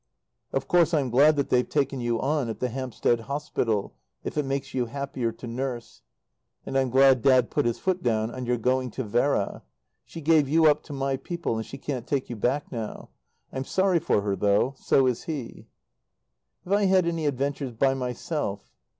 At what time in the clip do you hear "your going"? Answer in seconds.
8.47-8.89